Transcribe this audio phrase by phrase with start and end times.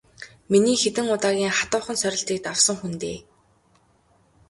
[0.51, 3.19] Миний хэдэн удаагийн хатуухан сорилтыг давсан хүн дээ.